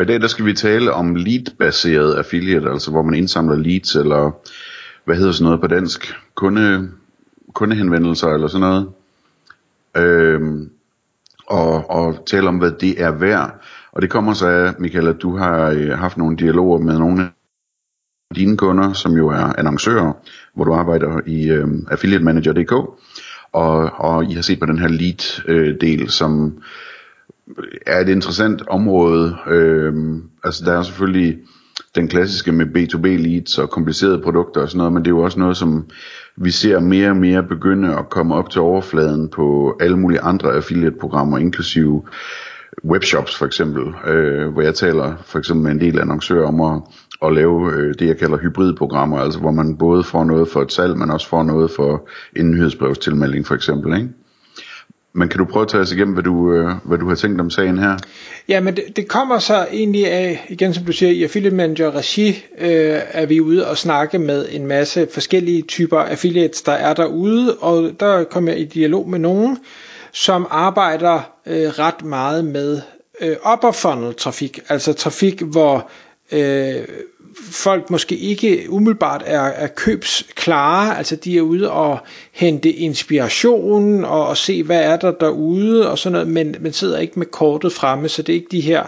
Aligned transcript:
Og 0.00 0.04
i 0.04 0.06
dag 0.06 0.20
der 0.20 0.26
skal 0.26 0.44
vi 0.44 0.52
tale 0.52 0.92
om 0.92 1.14
lead-baseret 1.14 2.14
affiliate, 2.14 2.70
altså 2.70 2.90
hvor 2.90 3.02
man 3.02 3.14
indsamler 3.14 3.56
leads, 3.56 3.96
eller 3.96 4.30
hvad 5.04 5.16
hedder 5.16 5.32
sådan 5.32 5.44
noget 5.44 5.60
på 5.60 5.66
dansk, 5.66 6.14
kunde, 6.34 6.90
kundehenvendelser 7.54 8.28
eller 8.28 8.46
sådan 8.46 8.60
noget. 8.60 8.88
Øhm, 9.96 10.70
og, 11.46 11.90
og 11.90 12.26
tale 12.30 12.48
om, 12.48 12.58
hvad 12.58 12.70
det 12.70 13.02
er 13.02 13.10
værd. 13.10 13.60
Og 13.92 14.02
det 14.02 14.10
kommer 14.10 14.34
så 14.34 14.46
af, 14.46 14.74
Michael, 14.78 15.08
at 15.08 15.22
du 15.22 15.36
har 15.36 15.70
øh, 15.70 15.90
haft 15.90 16.16
nogle 16.16 16.36
dialoger 16.36 16.78
med 16.78 16.98
nogle 16.98 17.22
af 17.22 18.36
dine 18.36 18.56
kunder, 18.56 18.92
som 18.92 19.12
jo 19.12 19.28
er 19.28 19.58
annoncører, 19.58 20.12
hvor 20.54 20.64
du 20.64 20.72
arbejder 20.72 21.20
i 21.26 21.50
øh, 21.50 21.68
affiliatemanager.dk, 21.90 22.72
og, 23.52 23.90
og 23.92 24.24
I 24.24 24.34
har 24.34 24.42
set 24.42 24.60
på 24.60 24.66
den 24.66 24.78
her 24.78 24.88
lead-del, 24.88 26.02
øh, 26.02 26.08
som 26.08 26.62
er 27.86 28.00
et 28.00 28.08
interessant 28.08 28.62
område. 28.68 29.36
Øh, 29.46 29.94
altså 30.44 30.64
der 30.64 30.78
er 30.78 30.82
selvfølgelig 30.82 31.38
den 31.94 32.08
klassiske 32.08 32.52
med 32.52 32.66
B2B 32.66 33.06
leads 33.06 33.58
og 33.58 33.70
komplicerede 33.70 34.18
produkter 34.18 34.60
og 34.60 34.68
sådan 34.68 34.78
noget, 34.78 34.92
men 34.92 35.04
det 35.04 35.10
er 35.10 35.14
jo 35.14 35.22
også 35.22 35.38
noget, 35.38 35.56
som 35.56 35.86
vi 36.36 36.50
ser 36.50 36.80
mere 36.80 37.08
og 37.08 37.16
mere 37.16 37.42
begynde 37.42 37.98
at 37.98 38.10
komme 38.10 38.34
op 38.34 38.50
til 38.50 38.60
overfladen 38.60 39.28
på 39.28 39.76
alle 39.80 39.98
mulige 39.98 40.20
andre 40.20 40.52
affiliate-programmer, 40.52 41.38
inklusive 41.38 42.02
webshops 42.84 43.36
for 43.36 43.46
eksempel, 43.46 43.94
øh, 44.06 44.48
hvor 44.52 44.62
jeg 44.62 44.74
taler 44.74 45.16
for 45.24 45.38
eksempel 45.38 45.62
med 45.62 45.72
en 45.72 45.80
del 45.80 46.00
annoncører 46.00 46.46
om 46.46 46.60
at, 46.60 46.82
at 47.22 47.34
lave 47.34 47.72
øh, 47.72 47.94
det, 47.98 48.06
jeg 48.06 48.18
kalder 48.18 48.38
hybridprogrammer, 48.38 49.18
altså 49.18 49.40
hvor 49.40 49.50
man 49.50 49.76
både 49.76 50.04
får 50.04 50.24
noget 50.24 50.48
for 50.48 50.62
et 50.62 50.72
salg, 50.72 50.98
men 50.98 51.10
også 51.10 51.28
får 51.28 51.42
noget 51.42 51.70
for 51.70 52.08
en 52.36 52.50
nyhedsbrevstilmelding 52.50 53.46
for 53.46 53.54
eksempel, 53.54 53.96
ikke? 53.96 54.08
Men 55.12 55.28
kan 55.28 55.38
du 55.38 55.44
prøve 55.44 55.62
at 55.62 55.68
tage 55.68 55.80
os 55.80 55.92
igennem, 55.92 56.14
hvad 56.14 56.22
du, 56.22 56.52
øh, 56.52 56.70
hvad 56.84 56.98
du 56.98 57.08
har 57.08 57.14
tænkt 57.14 57.40
om 57.40 57.50
sagen 57.50 57.78
her? 57.78 57.96
Ja, 58.48 58.60
men 58.60 58.76
det, 58.76 58.84
det 58.96 59.08
kommer 59.08 59.38
så 59.38 59.66
egentlig 59.72 60.06
af, 60.06 60.46
igen 60.48 60.74
som 60.74 60.84
du 60.84 60.92
siger, 60.92 61.12
i 61.12 61.22
Affiliate 61.22 61.56
Manager 61.56 61.94
Regi 61.96 62.28
øh, 62.58 62.98
er 63.10 63.26
vi 63.26 63.40
ude 63.40 63.68
og 63.68 63.78
snakke 63.78 64.18
med 64.18 64.46
en 64.50 64.66
masse 64.66 65.08
forskellige 65.12 65.62
typer 65.62 65.98
affiliates, 65.98 66.62
der 66.62 66.72
er 66.72 66.94
derude, 66.94 67.56
og 67.56 67.90
der 68.00 68.24
kommer 68.24 68.50
jeg 68.50 68.60
i 68.60 68.64
dialog 68.64 69.08
med 69.08 69.18
nogen, 69.18 69.58
som 70.12 70.46
arbejder 70.50 71.32
øh, 71.46 71.68
ret 71.68 72.04
meget 72.04 72.44
med 72.44 72.80
øh, 73.20 73.36
upper 73.52 73.72
funnel 73.72 74.14
trafik, 74.14 74.60
altså 74.68 74.92
trafik, 74.92 75.42
hvor 75.42 75.90
øh, 76.32 76.84
folk 77.50 77.90
måske 77.90 78.16
ikke 78.16 78.66
umiddelbart 78.68 79.22
er, 79.26 79.40
er 79.40 79.66
købsklare, 79.66 80.98
altså 80.98 81.16
de 81.16 81.38
er 81.38 81.42
ude 81.42 81.70
og 81.70 81.98
hente 82.32 82.72
inspiration 82.72 84.04
og, 84.04 84.26
og 84.26 84.36
se, 84.36 84.62
hvad 84.62 84.82
er 84.82 84.96
der 84.96 85.10
derude 85.10 85.90
og 85.90 85.98
sådan 85.98 86.12
noget, 86.12 86.28
men, 86.28 86.56
men 86.60 86.72
sidder 86.72 86.98
ikke 86.98 87.18
med 87.18 87.26
kortet 87.26 87.72
fremme, 87.72 88.08
så 88.08 88.22
det 88.22 88.32
er 88.32 88.36
ikke 88.36 88.48
de 88.50 88.60
her 88.60 88.84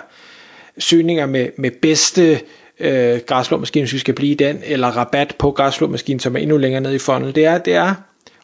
søgninger 0.78 1.26
med, 1.26 1.48
med 1.58 1.70
bedste 1.70 2.40
øh, 2.80 3.20
græslåmaskine, 3.26 3.82
hvis 3.82 3.92
vi 3.92 3.98
skal 3.98 4.14
blive 4.14 4.34
den, 4.34 4.58
eller 4.64 4.88
rabat 4.88 5.34
på 5.38 5.50
græslåmaskinen, 5.50 6.20
som 6.20 6.36
er 6.36 6.40
endnu 6.40 6.56
længere 6.56 6.80
nede 6.80 6.94
i 6.94 6.98
funnel. 6.98 7.34
Det 7.34 7.44
er, 7.44 7.58
det 7.58 7.74
er 7.74 7.94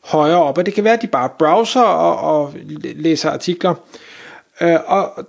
højere 0.05 0.43
op, 0.43 0.59
og 0.59 0.67
det 0.67 0.75
kan 0.75 0.85
være, 0.85 0.95
at 0.95 1.03
de 1.03 1.07
bare 1.07 1.31
browser 1.39 1.81
og, 1.81 2.41
og 2.41 2.55
læser 2.83 3.31
artikler. 3.31 3.75
Øh, 4.61 4.77
og 4.87 5.29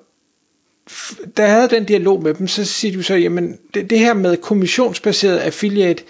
da 1.38 1.44
jeg 1.44 1.52
havde 1.52 1.70
den 1.70 1.86
dialog 1.86 2.24
med 2.24 2.34
dem, 2.34 2.48
så 2.48 2.66
siger 2.66 2.98
de 2.98 3.04
så, 3.04 3.16
jamen 3.16 3.58
det, 3.74 3.90
det 3.90 4.00
her 4.00 4.14
med 4.14 4.38
kommissionsbaseret 4.38 5.38
affiliate, 5.38 6.04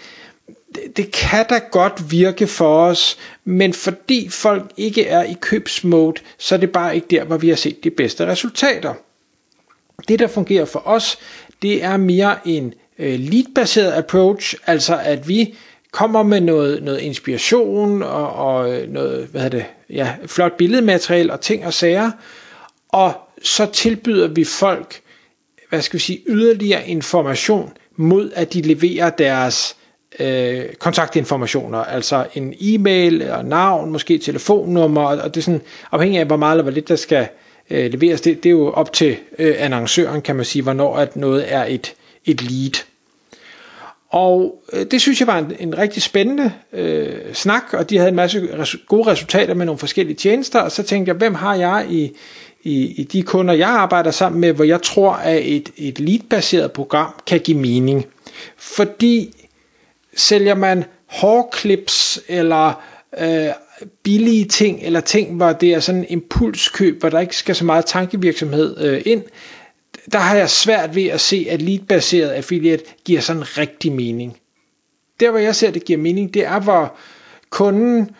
det, 0.74 0.96
det 0.96 1.12
kan 1.12 1.46
da 1.50 1.60
godt 1.70 2.10
virke 2.10 2.46
for 2.46 2.84
os, 2.84 3.18
men 3.44 3.72
fordi 3.72 4.28
folk 4.28 4.70
ikke 4.76 5.06
er 5.06 5.22
i 5.22 5.36
købsmode, 5.40 6.20
så 6.38 6.54
er 6.54 6.58
det 6.58 6.70
bare 6.72 6.94
ikke 6.94 7.06
der, 7.10 7.24
hvor 7.24 7.36
vi 7.36 7.48
har 7.48 7.56
set 7.56 7.84
de 7.84 7.90
bedste 7.90 8.26
resultater. 8.26 8.94
Det, 10.08 10.18
der 10.18 10.26
fungerer 10.26 10.64
for 10.64 10.82
os, 10.88 11.18
det 11.62 11.84
er 11.84 11.96
mere 11.96 12.36
en 12.48 12.74
øh, 12.98 13.18
lead-baseret 13.20 13.92
approach, 13.92 14.54
altså 14.66 14.98
at 15.04 15.28
vi 15.28 15.54
kommer 15.92 16.22
med 16.22 16.40
noget, 16.40 16.82
noget 16.82 16.98
inspiration 17.00 18.02
og, 18.02 18.32
og 18.32 18.72
øh, 18.72 18.88
noget 18.92 19.26
hvad 19.32 19.50
det, 19.50 19.64
ja, 19.90 20.14
flot 20.26 20.56
billedmateriale 20.56 21.32
og 21.32 21.40
ting 21.40 21.66
og 21.66 21.74
sager, 21.74 22.10
og 22.92 23.12
så 23.42 23.66
tilbyder 23.66 24.28
vi 24.28 24.44
folk, 24.44 25.00
hvad 25.68 25.82
skal 25.82 25.94
vi 25.98 26.02
sige, 26.02 26.22
yderligere 26.26 26.88
information 26.88 27.72
mod 27.96 28.30
at 28.34 28.52
de 28.52 28.62
leverer 28.62 29.10
deres 29.10 29.76
øh, 30.20 30.64
kontaktinformationer, 30.78 31.78
altså 31.78 32.26
en 32.34 32.54
e-mail 32.60 33.12
eller 33.22 33.42
navn, 33.42 33.92
måske 33.92 34.18
telefonnummer, 34.18 35.02
og 35.02 35.34
det 35.34 35.40
er 35.40 35.44
sådan 35.44 35.60
afhængig 35.92 36.20
af, 36.20 36.26
hvor 36.26 36.36
meget 36.36 36.52
eller 36.54 36.62
hvor 36.62 36.72
lidt 36.72 36.88
der 36.88 36.96
skal 36.96 37.28
øh, 37.70 37.92
leveres. 37.92 38.20
Det, 38.20 38.36
det 38.42 38.48
er 38.48 38.50
jo 38.50 38.70
op 38.70 38.92
til 38.92 39.16
øh, 39.38 39.54
annoncøren, 39.58 40.22
kan 40.22 40.36
man 40.36 40.44
sige, 40.44 40.62
hvornår 40.62 40.96
at 40.96 41.16
noget 41.16 41.52
er 41.52 41.64
et, 41.64 41.94
et 42.24 42.42
lead. 42.42 42.84
Og 44.10 44.62
øh, 44.72 44.86
det 44.90 45.00
synes 45.00 45.20
jeg 45.20 45.26
var 45.26 45.38
en, 45.38 45.52
en 45.58 45.78
rigtig 45.78 46.02
spændende 46.02 46.52
øh, 46.72 47.18
snak, 47.32 47.62
og 47.72 47.90
de 47.90 47.96
havde 47.96 48.08
en 48.08 48.16
masse 48.16 48.48
res- 48.62 48.86
gode 48.86 49.10
resultater 49.10 49.54
med 49.54 49.66
nogle 49.66 49.78
forskellige 49.78 50.16
tjenester, 50.16 50.60
og 50.60 50.72
så 50.72 50.82
tænkte 50.82 51.10
jeg, 51.10 51.16
hvem 51.16 51.34
har 51.34 51.54
jeg 51.54 51.86
i, 51.90 52.12
i, 52.62 53.00
i 53.00 53.04
de 53.04 53.22
kunder, 53.22 53.54
jeg 53.54 53.68
arbejder 53.68 54.10
sammen 54.10 54.40
med, 54.40 54.52
hvor 54.52 54.64
jeg 54.64 54.82
tror, 54.82 55.12
at 55.12 55.42
et, 55.44 55.70
et 55.76 56.00
lead-baseret 56.00 56.72
program 56.72 57.14
kan 57.26 57.40
give 57.40 57.58
mening. 57.58 58.06
Fordi 58.56 59.32
sælger 60.16 60.54
man 60.54 60.84
hårklips 61.06 62.20
eller 62.28 62.82
øh, 63.18 63.48
billige 64.02 64.44
ting, 64.44 64.82
eller 64.82 65.00
ting, 65.00 65.36
hvor 65.36 65.52
det 65.52 65.74
er 65.74 65.80
sådan 65.80 66.00
en 66.00 66.06
impulskøb, 66.08 67.00
hvor 67.00 67.08
der 67.08 67.20
ikke 67.20 67.36
skal 67.36 67.54
så 67.54 67.64
meget 67.64 67.86
tankevirksomhed 67.86 68.78
øh, 68.84 69.02
ind, 69.04 69.22
der 70.12 70.18
har 70.18 70.36
jeg 70.36 70.50
svært 70.50 70.94
ved 70.94 71.06
at 71.06 71.20
se, 71.20 71.46
at 71.50 71.62
lead-baseret 71.62 72.28
affiliate 72.30 72.84
giver 73.04 73.20
sådan 73.20 73.58
rigtig 73.58 73.92
mening. 73.92 74.36
Der 75.20 75.30
hvor 75.30 75.38
jeg 75.38 75.56
ser, 75.56 75.68
at 75.68 75.74
det 75.74 75.84
giver 75.84 75.98
mening, 75.98 76.34
det 76.34 76.44
er 76.44 76.60
hvor 76.60 76.94
kunden 77.50 78.10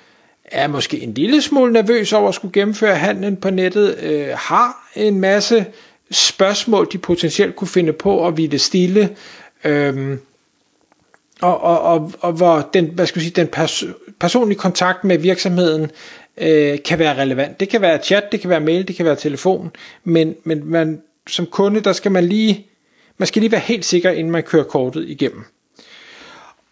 er 0.51 0.67
måske 0.69 1.01
en 1.01 1.15
lille 1.15 1.43
smule 1.43 1.73
nervøs 1.73 2.13
over 2.13 2.29
at 2.29 2.35
skulle 2.35 2.53
gennemføre 2.53 2.95
handlen 2.97 3.37
på 3.37 3.51
nettet, 3.51 3.99
øh, 4.03 4.29
har 4.37 4.91
en 4.95 5.21
masse 5.21 5.67
spørgsmål, 6.11 6.89
de 6.93 6.99
potentielt 6.99 7.57
kunne 7.57 7.69
finde 7.69 7.93
på 7.93 8.27
at 8.27 8.37
ville 8.37 8.59
stille, 8.59 9.17
øh, 9.65 10.17
og, 11.41 11.61
og, 11.61 11.81
og, 11.81 12.13
og 12.21 12.33
hvor 12.33 12.71
den, 12.75 12.87
hvad 12.87 13.07
skal 13.07 13.23
sige, 13.23 13.33
den 13.33 13.49
pers- 13.57 13.85
personlige 14.21 14.59
kontakt 14.59 15.05
med 15.05 15.19
virksomheden 15.19 15.91
øh, 16.37 16.79
kan 16.85 16.99
være 16.99 17.17
relevant. 17.17 17.61
Det 17.61 17.69
kan 17.69 17.81
være 17.81 18.03
chat, 18.03 18.33
det 18.33 18.41
kan 18.41 18.51
være 18.51 18.61
mail, 18.61 18.89
det 18.89 18.97
kan 18.97 19.07
være 19.07 19.17
telefon, 19.17 19.71
men, 20.05 20.35
men 20.45 20.71
man, 20.71 21.03
som 21.27 21.47
kunde, 21.47 21.81
der 21.81 21.93
skal 21.93 22.13
man 22.13 22.25
lige, 22.25 22.67
man 23.19 23.27
skal 23.27 23.41
lige 23.41 23.53
være 23.53 23.61
helt 23.61 23.85
sikker, 23.85 24.11
inden 24.11 24.31
man 24.33 24.43
kører 24.43 24.65
kortet 24.65 25.09
igennem. 25.09 25.45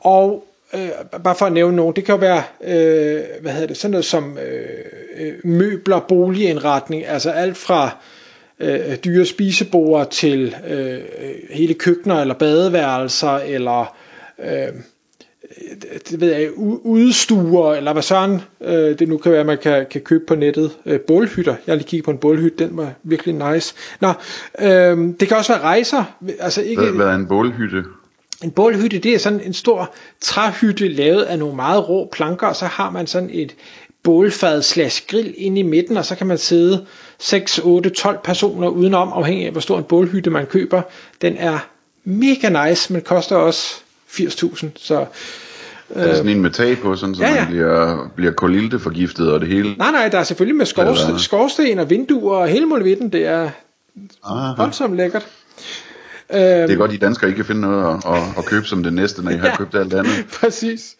Og 0.00 0.47
øh, 0.74 1.20
bare 1.24 1.34
for 1.34 1.46
at 1.46 1.52
nævne 1.52 1.76
nogle, 1.76 1.94
det 1.94 2.04
kan 2.04 2.14
jo 2.14 2.20
være, 2.20 2.42
øh, 2.64 3.22
hvad 3.40 3.52
hedder 3.52 3.66
det, 3.66 3.76
sådan 3.76 3.90
noget 3.90 4.04
som 4.04 4.38
øh, 4.38 5.26
øh 5.26 5.32
møbler, 5.44 6.00
boligindretning, 6.00 7.06
altså 7.06 7.30
alt 7.30 7.56
fra 7.56 7.90
øh, 8.60 8.96
dyre 9.04 9.26
spisebord 9.26 10.10
til 10.10 10.56
øh, 10.68 10.98
hele 11.50 11.74
køkkener 11.74 12.20
eller 12.20 12.34
badeværelser, 12.34 13.36
eller 13.36 13.96
øh, 14.38 14.72
det 16.10 16.20
ved 16.20 16.34
jeg, 16.34 16.50
udstuer, 16.84 17.74
eller 17.74 17.92
hvad 17.92 18.02
sådan 18.02 18.40
øh, 18.60 18.98
det 18.98 19.08
nu 19.08 19.18
kan 19.18 19.32
være, 19.32 19.44
man 19.44 19.58
kan, 19.58 19.86
kan 19.90 20.00
købe 20.00 20.24
på 20.26 20.34
nettet. 20.34 20.70
Øh, 20.86 21.00
bålhytter. 21.00 21.54
Jeg 21.66 21.72
har 21.72 21.76
lige 21.76 21.88
kigget 21.88 22.04
på 22.04 22.10
en 22.10 22.18
bålhytte, 22.18 22.64
den 22.64 22.76
var 22.76 22.92
virkelig 23.02 23.52
nice. 23.52 23.74
Nå, 24.00 24.08
øh, 24.60 24.98
det 25.20 25.28
kan 25.28 25.36
også 25.36 25.52
være 25.52 25.62
rejser. 25.62 26.16
Altså 26.40 26.62
ikke, 26.62 26.82
hvad, 26.82 26.92
hvad 26.92 27.06
er 27.06 27.14
en 27.14 27.26
bålhytte? 27.26 27.84
En 28.44 28.50
bålhytte, 28.50 28.98
det 28.98 29.14
er 29.14 29.18
sådan 29.18 29.40
en 29.40 29.52
stor 29.52 29.94
træhytte 30.20 30.88
lavet 30.88 31.22
af 31.22 31.38
nogle 31.38 31.56
meget 31.56 31.88
rå 31.88 32.08
planker, 32.12 32.46
og 32.46 32.56
så 32.56 32.66
har 32.66 32.90
man 32.90 33.06
sådan 33.06 33.30
et 33.32 33.54
bålfad 34.02 34.62
slash 34.62 35.06
grill 35.06 35.34
inde 35.36 35.60
i 35.60 35.62
midten, 35.62 35.96
og 35.96 36.04
så 36.04 36.14
kan 36.14 36.26
man 36.26 36.38
sidde 36.38 36.86
6, 37.18 37.58
8, 37.58 37.90
12 37.90 38.18
personer 38.24 38.68
udenom, 38.68 39.12
afhængig 39.12 39.46
af 39.46 39.52
hvor 39.52 39.60
stor 39.60 39.78
en 39.78 39.84
bålhytte 39.84 40.30
man 40.30 40.46
køber. 40.46 40.82
Den 41.20 41.36
er 41.36 41.58
mega 42.04 42.68
nice, 42.68 42.92
men 42.92 43.02
koster 43.02 43.36
også 43.36 43.74
80.000, 44.08 44.66
så... 44.76 45.06
Der 45.94 46.00
er 46.00 46.14
sådan 46.14 46.30
en 46.30 46.42
med 46.42 46.50
tag 46.50 46.78
på, 46.78 46.96
sådan, 46.96 47.14
så 47.14 47.22
ja, 47.22 47.34
ja. 47.34 47.40
man 47.40 47.48
bliver, 47.48 48.08
bliver 48.16 48.32
kolilte 48.32 48.78
forgiftet 48.78 49.32
og 49.32 49.40
det 49.40 49.48
hele. 49.48 49.74
Nej, 49.74 49.90
nej, 49.90 50.08
der 50.08 50.18
er 50.18 50.22
selvfølgelig 50.22 50.56
med 50.56 50.66
skorsten, 50.66 51.18
skorsten 51.18 51.78
og 51.78 51.90
vinduer 51.90 52.36
og 52.36 52.48
hele 52.48 52.66
muligheden. 52.66 53.12
Det 53.12 53.26
er 53.26 53.50
voldsomt 54.56 54.96
lækkert. 54.96 55.26
Det 56.32 56.70
er 56.70 56.76
godt, 56.76 56.90
at 56.90 56.94
I 56.94 56.98
danskere 56.98 57.28
ikke 57.30 57.36
kan 57.36 57.44
finde 57.44 57.60
noget 57.60 57.84
at, 57.84 58.12
at, 58.14 58.22
at 58.38 58.44
købe 58.44 58.66
som 58.66 58.82
det 58.82 58.92
næste, 58.92 59.22
når 59.22 59.30
I 59.30 59.36
har 59.36 59.48
ja, 59.48 59.56
købt 59.56 59.74
alt 59.74 59.94
andet. 59.94 60.26
Præcis. 60.40 60.96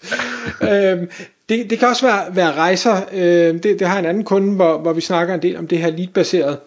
øhm, 0.63 1.09
det, 1.49 1.71
det 1.71 1.79
kan 1.79 1.89
også 1.89 2.07
være, 2.07 2.37
være 2.37 2.53
rejser. 2.53 3.01
Øh, 3.13 3.63
det, 3.63 3.63
det 3.63 3.83
har 3.83 3.99
en 3.99 4.05
anden 4.05 4.25
kunde, 4.25 4.55
hvor, 4.55 4.79
hvor 4.79 4.93
vi 4.93 5.01
snakker 5.01 5.35
en 5.35 5.43
del 5.43 5.57
om 5.57 5.67
det 5.67 5.79
her 5.79 5.91
lead-baseret. 5.91 6.59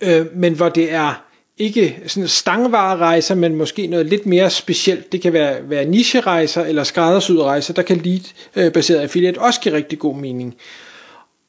Øh, 0.00 0.26
men 0.34 0.54
hvor 0.54 0.68
det 0.68 0.92
er 0.92 1.24
ikke 1.58 2.02
sådan 2.06 2.28
stangvarerejser, 2.28 3.34
men 3.34 3.54
måske 3.54 3.86
noget 3.86 4.06
lidt 4.06 4.26
mere 4.26 4.50
specielt. 4.50 5.12
Det 5.12 5.22
kan 5.22 5.32
være, 5.32 5.70
være 5.70 5.84
niche-rejser 5.84 6.64
eller 6.64 6.84
skræddersyede 6.84 7.42
rejser. 7.42 7.74
Der 7.74 7.82
kan 7.82 7.96
lead-baseret 7.96 8.98
affiliate 8.98 9.38
også 9.38 9.60
give 9.60 9.74
rigtig 9.74 9.98
god 9.98 10.16
mening. 10.16 10.54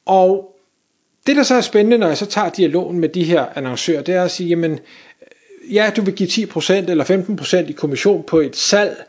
Og 0.06 0.56
det, 1.26 1.36
der 1.36 1.42
så 1.42 1.54
er 1.54 1.60
spændende, 1.60 1.98
når 1.98 2.06
jeg 2.06 2.18
så 2.18 2.26
tager 2.26 2.48
dialogen 2.48 2.98
med 2.98 3.08
de 3.08 3.24
her 3.24 3.46
annoncører, 3.54 4.02
det 4.02 4.14
er 4.14 4.22
at 4.22 4.30
sige, 4.30 4.48
jamen, 4.48 4.78
ja, 5.70 5.90
du 5.96 6.02
vil 6.02 6.14
give 6.14 6.28
10% 6.28 6.72
eller 6.72 7.04
15% 7.04 7.56
i 7.56 7.72
kommission 7.72 8.24
på 8.26 8.40
et 8.40 8.56
salg, 8.56 9.04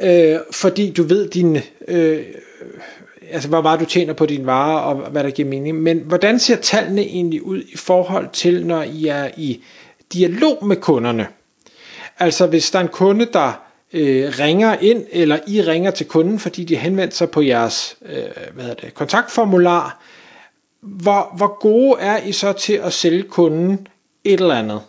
øh, 0.00 0.36
fordi 0.52 0.90
du 0.90 1.02
ved 1.02 1.28
din, 1.28 1.58
øh, 1.88 2.22
altså 3.30 3.48
hvor 3.48 3.62
meget 3.62 3.80
du 3.80 3.84
tjener 3.84 4.12
på 4.12 4.26
dine 4.26 4.46
varer, 4.46 4.78
og 4.78 5.10
hvad 5.10 5.24
der 5.24 5.30
giver 5.30 5.48
mening. 5.48 5.82
Men 5.82 5.98
hvordan 5.98 6.38
ser 6.38 6.56
tallene 6.56 7.02
egentlig 7.02 7.42
ud 7.42 7.62
i 7.62 7.76
forhold 7.76 8.28
til, 8.32 8.66
når 8.66 8.82
I 8.82 9.06
er 9.06 9.30
i 9.36 9.62
dialog 10.12 10.66
med 10.66 10.76
kunderne? 10.76 11.26
Altså 12.18 12.46
hvis 12.46 12.70
der 12.70 12.78
er 12.78 12.82
en 12.82 12.88
kunde, 12.88 13.26
der 13.32 13.62
øh, 13.92 14.32
ringer 14.38 14.76
ind, 14.80 15.04
eller 15.10 15.38
I 15.46 15.62
ringer 15.62 15.90
til 15.90 16.06
kunden, 16.06 16.38
fordi 16.38 16.64
de 16.64 16.76
henvender 16.76 17.14
sig 17.14 17.30
på 17.30 17.40
jeres 17.42 17.96
øh, 18.06 18.22
hvad 18.54 18.64
hedder 18.64 18.80
det, 18.80 18.94
kontaktformular, 18.94 20.02
hvor, 20.80 21.36
hvor 21.36 21.58
gode 21.60 22.00
er 22.00 22.16
I 22.16 22.32
så 22.32 22.52
til 22.52 22.72
at 22.72 22.92
sælge 22.92 23.22
kunden 23.22 23.86
et 24.24 24.40
eller 24.40 24.54
andet? 24.54 24.80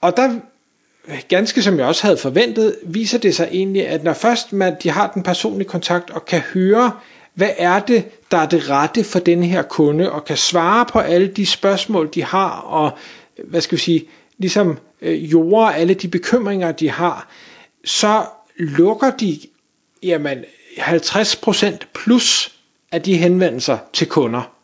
Og 0.00 0.16
der, 0.16 0.40
ganske 1.28 1.62
som 1.62 1.78
jeg 1.78 1.86
også 1.86 2.02
havde 2.02 2.16
forventet, 2.16 2.76
viser 2.82 3.18
det 3.18 3.34
sig 3.34 3.48
egentlig, 3.52 3.88
at 3.88 4.04
når 4.04 4.12
først 4.12 4.52
man, 4.52 4.76
de 4.82 4.90
har 4.90 5.12
den 5.12 5.22
personlige 5.22 5.68
kontakt 5.68 6.10
og 6.10 6.24
kan 6.24 6.40
høre, 6.40 6.92
hvad 7.34 7.50
er 7.58 7.80
det, 7.80 8.04
der 8.30 8.38
er 8.38 8.46
det 8.46 8.70
rette 8.70 9.04
for 9.04 9.18
den 9.18 9.42
her 9.42 9.62
kunde, 9.62 10.12
og 10.12 10.24
kan 10.24 10.36
svare 10.36 10.86
på 10.92 10.98
alle 10.98 11.28
de 11.28 11.46
spørgsmål, 11.46 12.10
de 12.14 12.24
har, 12.24 12.50
og 12.50 12.98
hvad 13.44 13.60
skal 13.60 13.78
vi 13.78 13.82
sige, 13.82 14.04
ligesom 14.38 14.78
øh, 15.02 15.32
jorder 15.32 15.66
alle 15.66 15.94
de 15.94 16.08
bekymringer, 16.08 16.72
de 16.72 16.90
har, 16.90 17.28
så 17.84 18.24
lukker 18.56 19.10
de 19.10 19.38
jamen, 20.02 20.44
50% 20.78 21.76
plus 21.94 22.58
af 22.92 23.02
de 23.02 23.16
henvendelser 23.16 23.78
til 23.92 24.06
kunder. 24.06 24.57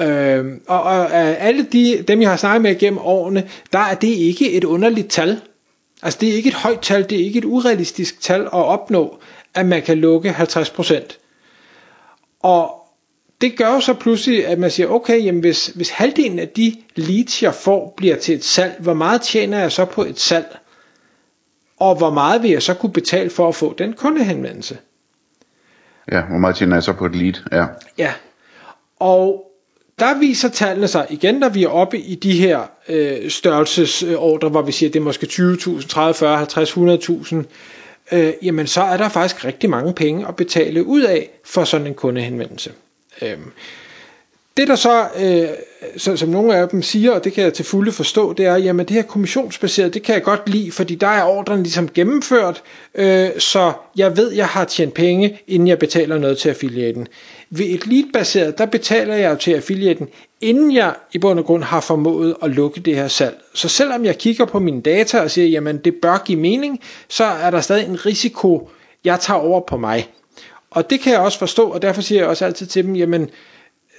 Øh, 0.00 0.46
og, 0.68 0.82
og 0.82 1.12
alle 1.14 1.62
de, 1.62 2.04
dem 2.08 2.22
jeg 2.22 2.30
har 2.30 2.36
snakket 2.36 2.62
med 2.62 2.78
gennem 2.78 2.98
årene, 2.98 3.48
der 3.72 3.78
er 3.78 3.94
det 3.94 4.08
ikke 4.08 4.52
et 4.52 4.64
underligt 4.64 5.10
tal. 5.10 5.40
Altså 6.02 6.18
det 6.20 6.28
er 6.28 6.32
ikke 6.32 6.48
et 6.48 6.54
højt 6.54 6.80
tal, 6.80 7.10
det 7.10 7.20
er 7.20 7.24
ikke 7.24 7.38
et 7.38 7.44
urealistisk 7.44 8.20
tal 8.20 8.40
at 8.40 8.52
opnå, 8.52 9.18
at 9.54 9.66
man 9.66 9.82
kan 9.82 9.98
lukke 9.98 10.30
50%. 10.30 11.18
Og 12.42 12.80
det 13.40 13.56
gør 13.56 13.74
jo 13.74 13.80
så 13.80 13.94
pludselig, 13.94 14.46
at 14.46 14.58
man 14.58 14.70
siger, 14.70 14.88
okay, 14.88 15.24
jamen 15.24 15.40
hvis, 15.40 15.66
hvis 15.66 15.90
halvdelen 15.90 16.38
af 16.38 16.48
de 16.48 16.76
leads, 16.94 17.42
jeg 17.42 17.54
får, 17.54 17.94
bliver 17.96 18.16
til 18.16 18.34
et 18.34 18.44
salg, 18.44 18.76
hvor 18.80 18.94
meget 18.94 19.22
tjener 19.22 19.58
jeg 19.58 19.72
så 19.72 19.84
på 19.84 20.04
et 20.04 20.20
salg? 20.20 20.58
Og 21.76 21.94
hvor 21.94 22.10
meget 22.10 22.42
vil 22.42 22.50
jeg 22.50 22.62
så 22.62 22.74
kunne 22.74 22.92
betale 22.92 23.30
for 23.30 23.48
at 23.48 23.54
få 23.54 23.74
den 23.78 23.92
kundehenvendelse? 23.92 24.78
Ja, 26.12 26.22
hvor 26.22 26.38
meget 26.38 26.56
tjener 26.56 26.76
jeg 26.76 26.82
så 26.82 26.92
på 26.92 27.06
et 27.06 27.16
lead? 27.16 27.34
Ja. 27.52 27.66
Ja, 27.98 28.12
og 28.98 29.49
der 30.00 30.18
viser 30.18 30.48
tallene 30.48 30.88
sig 30.88 31.06
igen, 31.10 31.34
når 31.34 31.48
vi 31.48 31.64
er 31.64 31.68
oppe 31.68 31.98
i 31.98 32.14
de 32.14 32.32
her 32.32 32.60
øh, 32.88 33.30
størrelsesordre, 33.30 34.48
hvor 34.48 34.62
vi 34.62 34.72
siger, 34.72 34.90
at 34.90 34.94
det 34.94 35.00
er 35.00 35.04
måske 35.04 35.26
20.000, 35.26 35.86
30, 35.88 36.14
40, 36.14 36.36
50, 36.36 36.70
100.000, 36.70 38.16
øh, 38.16 38.32
jamen 38.42 38.66
så 38.66 38.82
er 38.82 38.96
der 38.96 39.08
faktisk 39.08 39.44
rigtig 39.44 39.70
mange 39.70 39.94
penge 39.94 40.28
at 40.28 40.36
betale 40.36 40.84
ud 40.86 41.02
af 41.02 41.30
for 41.44 41.64
sådan 41.64 41.86
en 41.86 41.94
kundehenvendelse. 41.94 42.72
Øh, 43.22 43.38
det 44.60 44.68
der 44.68 44.76
så, 44.76 45.08
øh, 45.20 45.48
så, 45.96 46.16
som 46.16 46.28
nogle 46.28 46.56
af 46.56 46.68
dem 46.68 46.82
siger, 46.82 47.12
og 47.12 47.24
det 47.24 47.32
kan 47.32 47.44
jeg 47.44 47.52
til 47.54 47.64
fulde 47.64 47.92
forstå, 47.92 48.32
det 48.32 48.46
er, 48.46 48.56
jamen 48.56 48.86
det 48.86 48.96
her 48.96 49.02
kommissionsbaseret, 49.02 49.94
det 49.94 50.02
kan 50.02 50.14
jeg 50.14 50.22
godt 50.22 50.48
lide, 50.48 50.72
fordi 50.72 50.94
der 50.94 51.06
er 51.06 51.24
ordren 51.24 51.62
ligesom 51.62 51.88
gennemført, 51.88 52.62
øh, 52.94 53.28
så 53.38 53.72
jeg 53.96 54.16
ved, 54.16 54.32
jeg 54.32 54.46
har 54.46 54.64
tjent 54.64 54.94
penge, 54.94 55.38
inden 55.46 55.68
jeg 55.68 55.78
betaler 55.78 56.18
noget 56.18 56.38
til 56.38 56.48
affiliaten. 56.48 57.08
Ved 57.50 57.66
et 57.66 57.86
lead-baseret, 57.86 58.58
der 58.58 58.66
betaler 58.66 59.14
jeg 59.14 59.30
jo 59.30 59.36
til 59.36 59.52
affiliaten, 59.52 60.08
inden 60.40 60.74
jeg 60.74 60.94
i 61.12 61.18
bund 61.18 61.38
og 61.38 61.44
grund 61.44 61.62
har 61.62 61.80
formået 61.80 62.36
at 62.42 62.50
lukke 62.50 62.80
det 62.80 62.96
her 62.96 63.08
salg. 63.08 63.36
Så 63.54 63.68
selvom 63.68 64.04
jeg 64.04 64.18
kigger 64.18 64.44
på 64.44 64.58
mine 64.58 64.80
data 64.82 65.20
og 65.20 65.30
siger, 65.30 65.48
jamen 65.48 65.76
det 65.78 65.94
bør 66.02 66.22
give 66.24 66.38
mening, 66.38 66.80
så 67.08 67.24
er 67.24 67.50
der 67.50 67.60
stadig 67.60 67.86
en 67.86 68.06
risiko, 68.06 68.70
jeg 69.04 69.20
tager 69.20 69.40
over 69.40 69.60
på 69.60 69.76
mig. 69.76 70.08
Og 70.70 70.90
det 70.90 71.00
kan 71.00 71.12
jeg 71.12 71.20
også 71.20 71.38
forstå, 71.38 71.70
og 71.70 71.82
derfor 71.82 72.02
siger 72.02 72.20
jeg 72.20 72.28
også 72.28 72.44
altid 72.44 72.66
til 72.66 72.84
dem, 72.84 72.96
jamen 72.96 73.30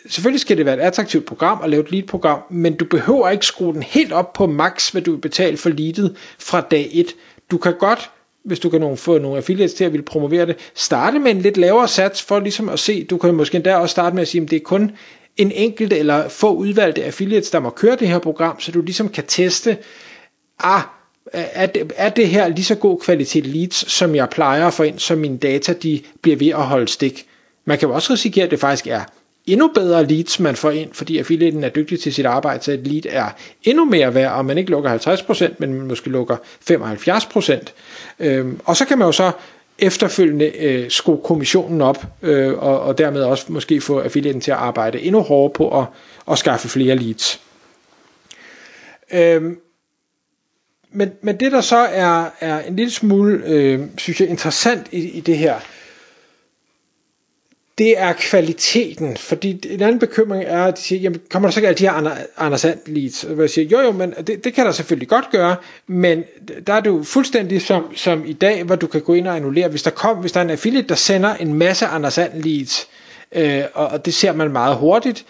selvfølgelig 0.09 0.41
skal 0.41 0.57
det 0.57 0.65
være 0.65 0.75
et 0.75 0.79
attraktivt 0.79 1.25
program 1.25 1.59
at 1.63 1.69
lave 1.69 1.83
et 1.83 1.91
lead-program, 1.91 2.39
men 2.49 2.77
du 2.77 2.85
behøver 2.85 3.29
ikke 3.29 3.45
skrue 3.45 3.73
den 3.73 3.83
helt 3.83 4.11
op 4.11 4.33
på 4.33 4.47
max, 4.47 4.89
hvad 4.89 5.01
du 5.01 5.11
vil 5.11 5.21
betale 5.21 5.57
for 5.57 5.69
leadet 5.69 6.15
fra 6.39 6.61
dag 6.61 6.89
1. 6.93 7.15
Du 7.51 7.57
kan 7.57 7.73
godt 7.79 8.11
hvis 8.43 8.59
du 8.59 8.69
kan 8.69 8.97
få 8.97 9.17
nogle 9.17 9.37
affiliates 9.37 9.73
til 9.73 9.83
at 9.83 9.91
ville 9.91 10.05
promovere 10.05 10.45
det, 10.45 10.55
starte 10.75 11.19
med 11.19 11.31
en 11.31 11.41
lidt 11.41 11.57
lavere 11.57 11.87
sats 11.87 12.21
for 12.21 12.39
ligesom 12.39 12.69
at 12.69 12.79
se, 12.79 13.03
du 13.03 13.17
kan 13.17 13.33
måske 13.33 13.55
endda 13.55 13.75
også 13.75 13.91
starte 13.91 14.15
med 14.15 14.21
at 14.21 14.27
sige, 14.27 14.43
at 14.43 14.49
det 14.51 14.55
er 14.55 14.63
kun 14.63 14.91
en 15.37 15.51
enkelt 15.51 15.93
eller 15.93 16.29
få 16.29 16.53
udvalgte 16.53 17.03
affiliates, 17.03 17.49
der 17.49 17.59
må 17.59 17.69
køre 17.69 17.95
det 17.95 18.07
her 18.07 18.19
program, 18.19 18.59
så 18.59 18.71
du 18.71 18.81
ligesom 18.81 19.09
kan 19.09 19.23
teste, 19.27 19.77
ah, 20.59 20.81
er 21.33 21.65
det, 21.65 21.93
er 21.95 22.09
det 22.09 22.27
her 22.27 22.47
lige 22.47 22.63
så 22.63 22.75
god 22.75 22.99
kvalitet 22.99 23.45
leads, 23.45 23.91
som 23.91 24.15
jeg 24.15 24.29
plejer 24.29 24.67
at 24.67 24.73
få 24.73 24.83
ind, 24.83 24.99
så 24.99 25.15
mine 25.15 25.37
data 25.37 25.73
de 25.73 26.01
bliver 26.21 26.37
ved 26.37 26.47
at 26.47 26.63
holde 26.63 26.87
stik. 26.87 27.25
Man 27.65 27.77
kan 27.77 27.87
jo 27.89 27.95
også 27.95 28.13
risikere, 28.13 28.45
at 28.45 28.51
det 28.51 28.59
faktisk 28.59 28.87
er 28.87 29.01
endnu 29.45 29.67
bedre 29.67 30.05
leads, 30.05 30.39
man 30.39 30.55
får 30.55 30.71
ind, 30.71 30.93
fordi 30.93 31.17
affiliaten 31.17 31.63
er 31.63 31.69
dygtig 31.69 31.99
til 31.99 32.13
sit 32.13 32.25
arbejde, 32.25 32.63
så 32.63 32.71
et 32.71 32.87
lead 32.87 33.01
er 33.09 33.29
endnu 33.63 33.85
mere 33.85 34.13
værd, 34.15 34.31
og 34.31 34.45
man 34.45 34.57
ikke 34.57 34.71
lukker 34.71 34.97
50%, 34.97 35.53
men 35.59 35.73
man 35.73 35.87
måske 35.87 36.09
lukker 36.09 36.37
75%. 36.71 37.65
Øhm, 38.19 38.59
og 38.65 38.77
så 38.77 38.85
kan 38.85 38.97
man 38.97 39.05
jo 39.05 39.11
så 39.11 39.31
efterfølgende 39.79 40.51
øh, 40.59 40.89
skrue 40.91 41.21
kommissionen 41.23 41.81
op, 41.81 42.05
øh, 42.21 42.53
og, 42.57 42.79
og 42.81 42.97
dermed 42.97 43.23
også 43.23 43.45
måske 43.49 43.81
få 43.81 43.99
affiliaten 43.99 44.41
til 44.41 44.51
at 44.51 44.57
arbejde 44.57 45.01
endnu 45.01 45.21
hårdere 45.21 45.53
på 45.53 45.79
at, 45.79 45.85
at 46.31 46.37
skaffe 46.37 46.69
flere 46.69 46.95
leads. 46.95 47.41
Øhm, 49.13 49.57
men, 50.93 51.11
men 51.21 51.39
det 51.39 51.51
der 51.51 51.61
så 51.61 51.77
er, 51.77 52.25
er 52.39 52.59
en 52.61 52.75
lille 52.75 52.91
smule, 52.91 53.41
øh, 53.45 53.79
synes 53.97 54.21
jeg, 54.21 54.29
interessant 54.29 54.87
i, 54.91 55.09
i 55.09 55.19
det 55.19 55.37
her, 55.37 55.55
det 57.81 57.99
er 57.99 58.13
kvaliteten, 58.13 59.17
fordi 59.17 59.59
en 59.69 59.81
anden 59.81 59.99
bekymring 59.99 60.43
er, 60.43 60.63
at 60.63 60.77
de 60.77 60.81
siger, 60.81 61.01
jamen, 61.01 61.21
kommer 61.29 61.49
der 61.49 61.53
så 61.53 61.59
ikke 61.59 61.67
alle 61.67 61.77
de 61.77 61.83
her 61.83 62.17
Anders 62.37 62.65
And 62.65 62.79
leads? 62.85 63.21
Hvor 63.21 63.43
jeg 63.43 63.49
siger, 63.49 63.67
jo 63.67 63.79
jo, 63.79 63.91
men 63.91 64.13
det, 64.27 64.43
det 64.43 64.53
kan 64.53 64.65
der 64.65 64.71
selvfølgelig 64.71 65.07
godt 65.07 65.25
gøre, 65.31 65.55
men 65.87 66.23
der 66.67 66.73
er 66.73 66.79
det 66.79 66.89
jo 66.89 67.03
fuldstændig 67.03 67.61
som, 67.61 67.95
som 67.95 68.23
i 68.25 68.33
dag, 68.33 68.63
hvor 68.63 68.75
du 68.75 68.87
kan 68.87 69.01
gå 69.01 69.13
ind 69.13 69.27
og 69.27 69.35
annullere, 69.35 69.67
hvis 69.67 69.83
der, 69.83 69.89
kom, 69.89 70.17
hvis 70.17 70.31
der 70.31 70.39
er 70.39 70.43
en 70.43 70.49
affiliate, 70.49 70.87
der 70.87 70.95
sender 70.95 71.35
en 71.35 71.53
masse 71.53 71.85
Anders 71.85 72.17
And 72.17 72.43
leads, 72.43 72.87
øh, 73.35 73.63
og, 73.73 73.87
og 73.87 74.05
det 74.05 74.13
ser 74.13 74.33
man 74.33 74.51
meget 74.51 74.75
hurtigt, 74.77 75.25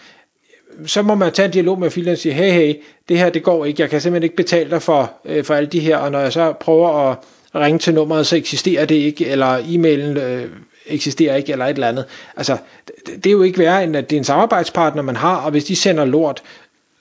så 0.86 1.02
må 1.02 1.14
man 1.14 1.32
tage 1.32 1.46
en 1.46 1.52
dialog 1.52 1.78
med 1.78 1.86
affiliaten 1.86 2.12
og 2.12 2.18
sige, 2.18 2.34
hey 2.34 2.52
hey, 2.52 2.74
det 3.08 3.18
her 3.18 3.30
det 3.30 3.42
går 3.42 3.64
ikke, 3.64 3.82
jeg 3.82 3.90
kan 3.90 4.00
simpelthen 4.00 4.22
ikke 4.22 4.36
betale 4.36 4.70
dig 4.70 4.82
for, 4.82 5.12
øh, 5.24 5.44
for 5.44 5.54
alle 5.54 5.68
de 5.68 5.80
her, 5.80 5.96
og 5.96 6.12
når 6.12 6.20
jeg 6.20 6.32
så 6.32 6.52
prøver 6.60 7.10
at 7.10 7.16
ringe 7.54 7.78
til 7.78 7.94
nummeret, 7.94 8.26
så 8.26 8.36
eksisterer 8.36 8.84
det 8.84 8.94
ikke, 8.94 9.26
eller 9.26 9.58
e-mailen 9.58 10.16
øh, 10.18 10.48
eksisterer 10.86 11.36
ikke, 11.36 11.52
eller 11.52 11.66
et 11.66 11.74
eller 11.74 11.88
andet. 11.88 12.04
Altså, 12.36 12.56
det, 12.86 13.24
det 13.24 13.26
er 13.26 13.32
jo 13.32 13.42
ikke 13.42 13.58
værre, 13.58 13.84
end 13.84 13.96
at 13.96 14.10
det 14.10 14.16
er 14.16 14.20
en 14.20 14.24
samarbejdspartner, 14.24 15.02
man 15.02 15.16
har, 15.16 15.36
og 15.36 15.50
hvis 15.50 15.64
de 15.64 15.76
sender 15.76 16.04
lort, 16.04 16.42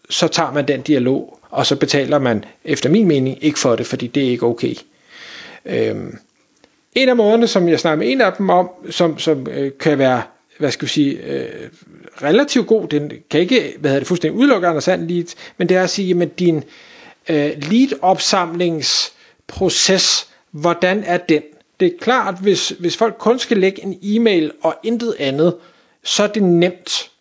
så 0.09 0.27
tager 0.27 0.51
man 0.51 0.67
den 0.67 0.81
dialog, 0.81 1.39
og 1.50 1.65
så 1.65 1.75
betaler 1.75 2.19
man, 2.19 2.45
efter 2.65 2.89
min 2.89 3.07
mening, 3.07 3.43
ikke 3.43 3.59
for 3.59 3.75
det, 3.75 3.85
fordi 3.85 4.07
det 4.07 4.25
er 4.25 4.29
ikke 4.29 4.45
okay. 4.45 4.75
Øhm, 5.65 6.17
en 6.95 7.09
af 7.09 7.15
måderne, 7.15 7.47
som 7.47 7.67
jeg 7.67 7.79
snakker 7.79 7.97
med 7.97 8.11
en 8.11 8.21
af 8.21 8.33
dem 8.33 8.50
om, 8.50 8.69
som, 8.89 9.19
som 9.19 9.47
øh, 9.47 9.71
kan 9.79 9.97
være, 9.97 10.21
hvad 10.57 10.71
skal 10.71 10.85
vi 10.85 10.89
sige, 10.89 11.17
øh, 11.17 11.69
relativt 12.23 12.67
god, 12.67 12.88
den 12.88 13.11
kan 13.29 13.39
ikke, 13.39 13.73
hvad 13.79 13.89
hedder 13.89 14.00
det, 14.00 14.07
fuldstændig 14.07 14.39
udelukke 14.39 14.67
Anders 14.67 14.83
Sand 14.83 15.09
lead, 15.09 15.25
men 15.57 15.69
det 15.69 15.77
er 15.77 15.83
at 15.83 15.89
sige, 15.89 16.21
at 16.21 16.39
din 16.39 16.63
øh, 17.29 17.51
lead 17.71 17.89
opsamlingsproces, 18.01 20.27
hvordan 20.51 21.03
er 21.05 21.17
den? 21.17 21.41
Det 21.81 21.93
er 21.93 21.97
klart, 22.01 22.35
hvis, 22.41 22.69
hvis 22.79 22.97
folk 22.97 23.15
kun 23.19 23.39
skal 23.39 23.57
lægge 23.57 23.83
en 23.83 24.00
e-mail 24.03 24.51
og 24.63 24.75
intet 24.83 25.15
andet, 25.19 25.55
så 26.03 26.23
er 26.23 26.27
det 26.27 26.43
nemt. 26.43 27.11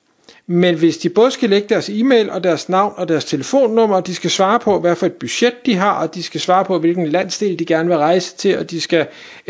Men 0.46 0.74
hvis 0.74 0.98
de 0.98 1.08
både 1.08 1.30
skal 1.30 1.50
lægge 1.50 1.68
deres 1.68 1.88
e-mail 1.88 2.30
og 2.30 2.44
deres 2.44 2.68
navn 2.68 2.94
og 2.96 3.08
deres 3.08 3.24
telefonnummer, 3.24 3.96
og 3.96 4.06
de 4.06 4.14
skal 4.14 4.30
svare 4.30 4.60
på, 4.60 4.80
hvad 4.80 4.96
for 4.96 5.06
et 5.06 5.12
budget 5.12 5.66
de 5.66 5.74
har, 5.74 5.92
og 5.92 6.14
de 6.14 6.22
skal 6.22 6.40
svare 6.40 6.64
på, 6.64 6.78
hvilken 6.78 7.06
landsdel 7.06 7.58
de 7.58 7.64
gerne 7.64 7.88
vil 7.88 7.98
rejse 7.98 8.36
til, 8.36 8.58
og 8.58 8.70
de 8.70 8.80
skal 8.80 9.06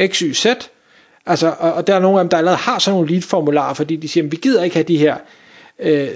x, 0.07 0.19
y, 0.19 0.33
z. 0.35 0.47
Altså, 1.27 1.55
og, 1.59 1.73
og 1.73 1.87
der 1.87 1.95
er 1.95 1.99
nogle 1.99 2.19
af 2.19 2.25
dem, 2.25 2.29
der 2.29 2.37
allerede 2.37 2.59
har 2.59 2.79
sådan 2.79 2.95
nogle 2.95 3.11
lead-formularer, 3.13 3.75
fordi 3.75 3.97
de 3.97 4.09
siger, 4.09 4.25
at 4.25 4.33
vi 4.33 4.37
gider 4.37 4.63
ikke 4.63 4.77
have 4.77 4.85
de 4.85 4.97
her 4.99 5.17
øh, 5.79 6.09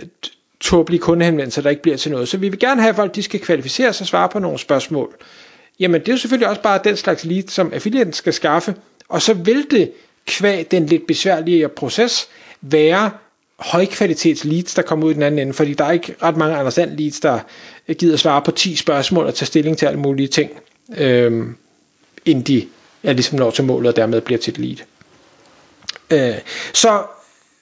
tåbelige 0.60 1.00
kundehenvendelser, 1.00 1.62
der 1.62 1.70
ikke 1.70 1.82
bliver 1.82 1.96
til 1.96 2.10
noget. 2.10 2.28
Så 2.28 2.36
vi 2.36 2.48
vil 2.48 2.58
gerne 2.58 2.80
have, 2.80 2.90
at 2.90 2.96
folk 2.96 3.14
de 3.14 3.22
skal 3.22 3.40
kvalificere 3.40 3.92
sig 3.92 4.04
og 4.04 4.08
svare 4.08 4.28
på 4.28 4.38
nogle 4.38 4.58
spørgsmål. 4.58 5.14
Jamen 5.80 6.00
det 6.00 6.08
er 6.08 6.12
jo 6.12 6.18
selvfølgelig 6.18 6.48
også 6.48 6.62
bare 6.62 6.80
den 6.84 6.96
slags 6.96 7.24
lead, 7.24 7.48
som 7.48 7.72
affiliaten 7.72 8.12
skal 8.12 8.32
skaffe, 8.32 8.74
og 9.08 9.22
så 9.22 9.34
vil 9.34 9.66
det 9.70 9.92
kvæg 10.26 10.70
den 10.70 10.86
lidt 10.86 11.06
besværlige 11.06 11.68
proces 11.68 12.28
være 12.60 13.10
højkvalitets 13.58 14.44
leads, 14.44 14.74
der 14.74 14.82
kommer 14.82 15.06
ud 15.06 15.10
i 15.10 15.14
den 15.14 15.22
anden 15.22 15.38
ende, 15.40 15.52
fordi 15.52 15.74
der 15.74 15.84
er 15.84 15.92
ikke 15.92 16.14
ret 16.22 16.36
mange 16.36 16.56
Anders 16.56 16.78
And 16.78 16.98
leads, 16.98 17.20
der 17.20 17.40
gider 17.92 18.16
svare 18.16 18.42
på 18.42 18.50
10 18.50 18.76
spørgsmål 18.76 19.26
og 19.26 19.34
tage 19.34 19.46
stilling 19.46 19.78
til 19.78 19.86
alle 19.86 20.00
mulige 20.00 20.28
ting, 20.28 20.50
øhm, 20.96 21.56
inden 22.24 22.44
de 22.44 22.68
er 23.02 23.12
ligesom 23.12 23.38
når 23.38 23.50
til 23.50 23.64
målet 23.64 23.88
og 23.88 23.96
dermed 23.96 24.20
bliver 24.20 24.38
til 24.38 24.50
et 24.50 24.58
lead. 24.58 24.76
Øh, 26.10 26.40
så 26.72 27.02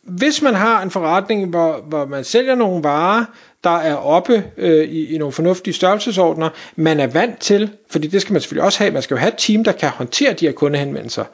hvis 0.03 0.43
man 0.43 0.55
har 0.55 0.83
en 0.83 0.91
forretning, 0.91 1.51
hvor, 1.51 1.81
hvor 1.89 2.07
man 2.07 2.25
sælger 2.25 2.55
nogle 2.55 2.83
varer, 2.83 3.25
der 3.65 3.77
er 3.79 3.95
oppe 3.95 4.45
øh, 4.57 4.85
i, 4.89 5.15
i 5.15 5.19
nogle 5.19 5.33
fornuftige 5.33 5.75
størrelsesordner, 5.75 6.49
man 6.77 7.01
er 7.01 7.07
vant 7.07 7.41
til, 7.41 7.71
fordi 7.91 8.07
det 8.07 8.21
skal 8.21 8.33
man 8.33 8.41
selvfølgelig 8.41 8.65
også 8.65 8.79
have, 8.79 8.91
man 8.91 9.03
skal 9.03 9.15
jo 9.15 9.19
have 9.19 9.33
et 9.33 9.39
team, 9.39 9.65
der 9.65 9.73
kan 9.73 9.89
håndtere 9.89 10.33
de 10.33 10.47
her 10.47 10.53
kundehenvendelser. 10.53 11.25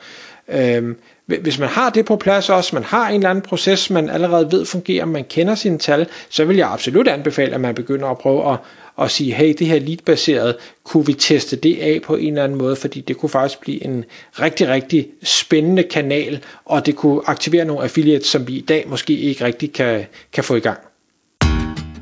Øh, 0.48 0.94
hvis 1.26 1.58
man 1.58 1.68
har 1.68 1.90
det 1.90 2.04
på 2.04 2.16
plads 2.16 2.50
også, 2.50 2.76
man 2.76 2.84
har 2.84 3.08
en 3.08 3.14
eller 3.14 3.30
anden 3.30 3.42
proces, 3.42 3.90
man 3.90 4.10
allerede 4.10 4.52
ved 4.52 4.64
fungerer, 4.64 5.04
man 5.04 5.24
kender 5.24 5.54
sine 5.54 5.78
tal, 5.78 6.06
så 6.28 6.44
vil 6.44 6.56
jeg 6.56 6.70
absolut 6.72 7.08
anbefale, 7.08 7.54
at 7.54 7.60
man 7.60 7.74
begynder 7.74 8.08
at 8.08 8.18
prøve 8.18 8.52
at, 8.52 8.58
at 9.00 9.10
sige, 9.10 9.32
hey, 9.32 9.54
det 9.58 9.66
her 9.66 9.78
lead-baseret, 9.78 10.56
kunne 10.84 11.06
vi 11.06 11.12
teste 11.12 11.56
det 11.56 11.78
af 11.80 12.00
på 12.04 12.16
en 12.16 12.28
eller 12.28 12.44
anden 12.44 12.58
måde, 12.58 12.76
fordi 12.76 13.00
det 13.00 13.16
kunne 13.16 13.30
faktisk 13.30 13.60
blive 13.60 13.84
en 13.84 14.04
rigtig, 14.40 14.68
rigtig 14.68 15.08
spændende 15.22 15.82
kanal, 15.82 16.42
og 16.64 16.86
det 16.86 16.96
kunne 16.96 17.20
aktivere 17.26 17.64
nogle 17.64 17.82
affiliates, 17.82 18.26
som 18.26 18.48
vi 18.48 18.56
i 18.56 18.60
dag 18.60 18.84
måske 18.88 19.12
ikke 19.12 19.44
rigtig 19.44 19.72
kan, 19.72 20.06
kan 20.32 20.44
få 20.44 20.54
i 20.54 20.60
gang. 20.60 20.78